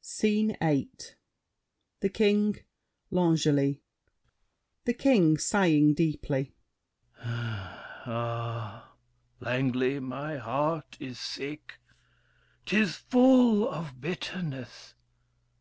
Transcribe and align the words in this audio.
SCENE 0.00 0.56
VIII 0.60 0.90
The 2.00 2.08
King, 2.08 2.58
L'Angely 3.12 3.80
THE 4.86 4.92
KING 4.92 5.38
(sighing 5.38 5.94
deeply). 5.94 6.56
Ah! 7.20 8.90
L'Angely, 9.38 10.00
my 10.00 10.36
heart 10.36 10.96
is 10.98 11.20
sick. 11.20 11.74
'Tis 12.66 12.96
full 12.96 13.68
of 13.68 14.00
bitterness. 14.00 14.94